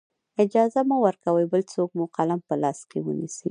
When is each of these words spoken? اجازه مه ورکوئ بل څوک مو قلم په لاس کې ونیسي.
اجازه 0.43 0.79
مه 0.89 0.97
ورکوئ 1.05 1.45
بل 1.51 1.61
څوک 1.73 1.89
مو 1.97 2.05
قلم 2.15 2.39
په 2.47 2.55
لاس 2.61 2.79
کې 2.89 2.99
ونیسي. 3.05 3.47